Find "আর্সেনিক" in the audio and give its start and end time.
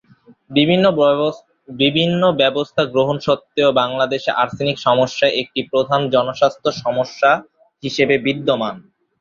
4.41-4.77